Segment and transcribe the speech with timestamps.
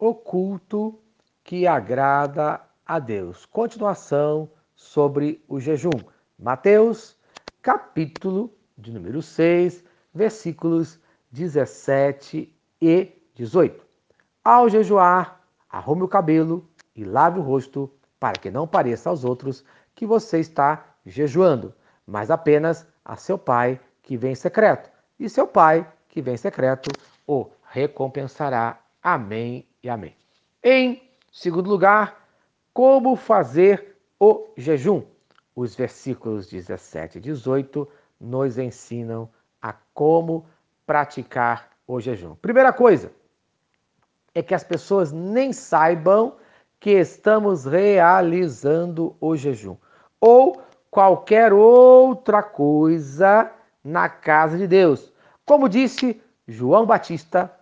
[0.00, 0.98] o culto
[1.44, 3.44] que agrada a Deus.
[3.44, 5.90] Continuação sobre o jejum.
[6.38, 7.18] Mateus,
[7.60, 9.84] capítulo de número 6,
[10.14, 10.98] versículos
[11.30, 13.84] 17 e 18.
[14.42, 19.62] Ao jejuar, arrume o cabelo e lave o rosto, para que não pareça aos outros
[19.94, 21.74] que você está jejuando,
[22.06, 24.90] mas apenas a seu pai que vem em secreto.
[25.18, 26.90] E seu pai que vem em secreto
[27.26, 28.80] o recompensará.
[29.02, 30.14] Amém e amém.
[30.62, 31.02] Em
[31.32, 32.26] segundo lugar,
[32.72, 35.02] como fazer o jejum?
[35.54, 37.88] Os versículos 17 e 18
[38.20, 39.28] nos ensinam
[39.60, 40.46] a como
[40.86, 42.34] praticar o jejum.
[42.36, 43.12] Primeira coisa
[44.34, 46.36] é que as pessoas nem saibam
[46.78, 49.76] que estamos realizando o jejum
[50.20, 53.50] ou qualquer outra coisa
[53.82, 55.12] na casa de Deus.
[55.44, 57.52] Como disse João Batista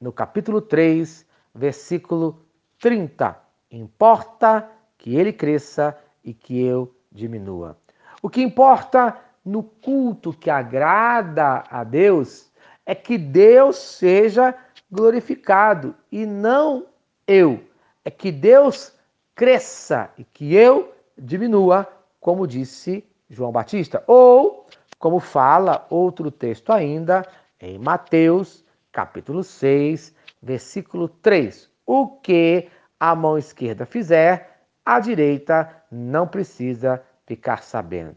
[0.00, 2.44] no capítulo 3, versículo
[2.80, 3.38] 30.
[3.70, 4.68] Importa
[4.98, 7.78] que ele cresça e que eu diminua.
[8.22, 12.50] O que importa no culto que agrada a Deus
[12.86, 14.54] é que Deus seja
[14.90, 16.86] glorificado e não
[17.26, 17.62] eu.
[18.04, 18.92] É que Deus
[19.34, 21.88] cresça e que eu diminua,
[22.20, 24.02] como disse João Batista.
[24.06, 24.66] Ou,
[24.98, 27.26] como fala outro texto ainda,
[27.60, 30.14] em Mateus, capítulo 6,
[30.44, 31.70] versículo 3.
[31.86, 32.68] O que
[33.00, 38.16] a mão esquerda fizer, a direita não precisa ficar sabendo.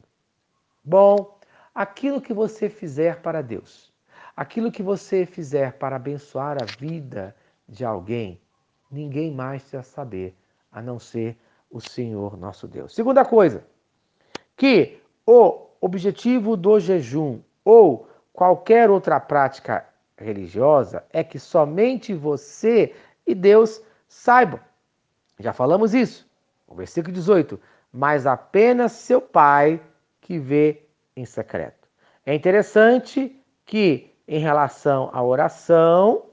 [0.83, 1.39] Bom,
[1.73, 3.93] aquilo que você fizer para Deus,
[4.35, 7.35] aquilo que você fizer para abençoar a vida
[7.67, 8.41] de alguém,
[8.91, 10.35] ninguém mais precisa saber,
[10.71, 11.37] a não ser
[11.69, 12.93] o Senhor nosso Deus.
[12.93, 13.65] Segunda coisa,
[14.55, 19.85] que o objetivo do jejum ou qualquer outra prática
[20.17, 22.93] religiosa é que somente você
[23.25, 24.59] e Deus saibam.
[25.39, 26.27] Já falamos isso.
[26.67, 27.59] O versículo 18.
[27.91, 29.81] Mas apenas seu pai
[30.21, 30.83] que vê
[31.15, 31.87] em secreto.
[32.25, 36.25] É interessante que, em relação à oração,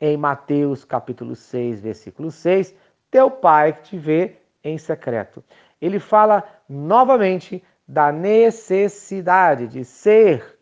[0.00, 2.74] em Mateus capítulo 6, versículo 6,
[3.10, 5.42] teu pai que te vê em secreto.
[5.80, 10.58] Ele fala novamente da necessidade de ser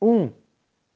[0.00, 0.32] um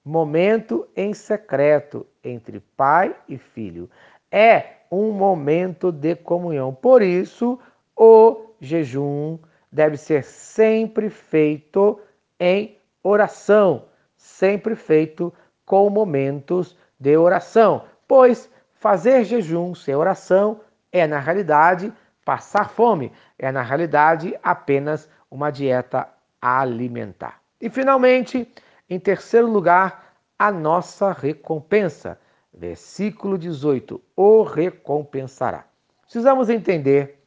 [0.07, 3.91] momento em secreto entre pai e filho.
[4.31, 6.73] É um momento de comunhão.
[6.73, 7.59] Por isso,
[7.97, 9.37] o jejum
[9.71, 12.01] deve ser sempre feito
[12.39, 13.87] em oração,
[14.17, 15.35] sempre feito
[15.65, 20.61] com momentos de oração, pois fazer jejum sem oração
[20.93, 21.93] é, na realidade,
[22.25, 26.09] passar fome, é, na realidade, apenas uma dieta
[26.41, 27.41] alimentar.
[27.61, 28.49] E, finalmente,
[28.89, 32.19] em terceiro lugar, a nossa recompensa.
[32.53, 35.67] Versículo 18: O recompensará.
[36.03, 37.23] Precisamos entender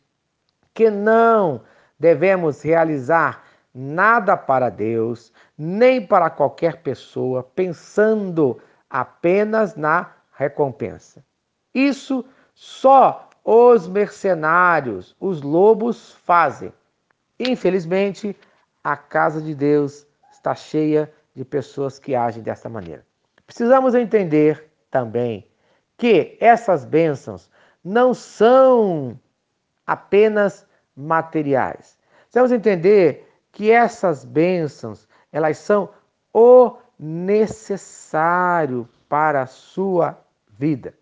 [0.74, 1.62] que não
[2.00, 3.44] devemos realizar
[3.74, 8.60] nada para Deus, nem para qualquer pessoa, pensando
[8.90, 11.24] apenas na recompensa.
[11.74, 16.74] Isso só os mercenários, os lobos fazem.
[17.40, 18.36] Infelizmente,
[18.84, 23.06] a casa de Deus está cheia de pessoas que agem dessa maneira.
[23.48, 25.48] Precisamos entender também
[25.96, 27.50] que essas bênçãos
[27.82, 29.18] não são
[29.88, 31.98] apenas materiais.
[32.24, 35.90] Precisamos entender que essas bênçãos, elas são
[36.34, 40.20] o necessário para a sua
[40.58, 40.94] vida.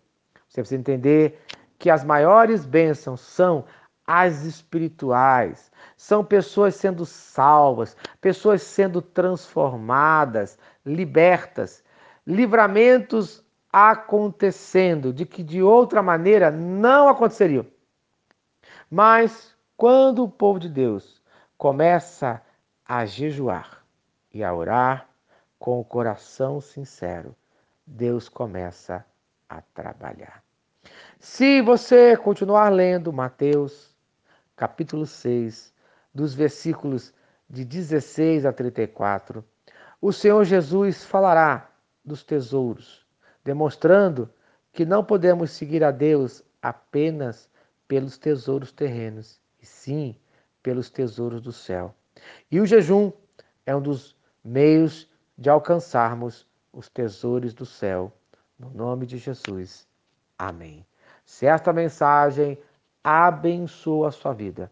[0.48, 1.42] Você precisa entender
[1.80, 3.64] que as maiores bênçãos são
[4.08, 5.70] as espirituais.
[5.94, 11.84] São pessoas sendo salvas, pessoas sendo transformadas, libertas,
[12.26, 17.66] livramentos acontecendo de que de outra maneira não aconteceriam.
[18.90, 21.22] Mas quando o povo de Deus
[21.58, 22.40] começa
[22.86, 23.84] a jejuar
[24.32, 25.06] e a orar
[25.58, 27.36] com o coração sincero,
[27.86, 29.04] Deus começa
[29.46, 30.42] a trabalhar.
[31.18, 33.97] Se você continuar lendo Mateus,
[34.58, 35.72] capítulo 6,
[36.12, 37.14] dos versículos
[37.48, 39.44] de 16 a 34,
[40.00, 41.70] o Senhor Jesus falará
[42.04, 43.06] dos tesouros,
[43.44, 44.28] demonstrando
[44.72, 47.48] que não podemos seguir a Deus apenas
[47.86, 50.16] pelos tesouros terrenos, e sim
[50.60, 51.94] pelos tesouros do céu.
[52.50, 53.12] E o jejum
[53.64, 58.12] é um dos meios de alcançarmos os tesouros do céu.
[58.58, 59.86] No nome de Jesus.
[60.36, 60.84] Amém.
[61.24, 62.58] Se esta mensagem
[63.02, 64.70] abençoa a sua vida,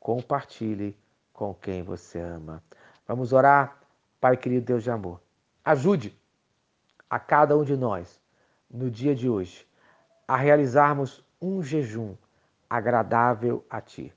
[0.00, 0.96] compartilhe
[1.32, 2.62] com quem você ama.
[3.06, 3.78] Vamos orar,
[4.20, 5.20] Pai querido Deus de amor.
[5.64, 6.16] Ajude
[7.08, 8.20] a cada um de nós,
[8.70, 9.66] no dia de hoje,
[10.26, 12.14] a realizarmos um jejum
[12.68, 14.12] agradável a Ti,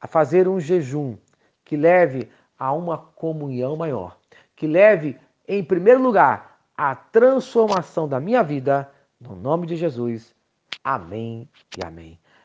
[0.00, 1.16] a fazer um jejum
[1.64, 4.18] que leve a uma comunhão maior,
[4.56, 8.90] que leve, em primeiro lugar, a transformação da minha vida,
[9.20, 10.34] no nome de Jesus.
[10.82, 12.18] Amém e amém.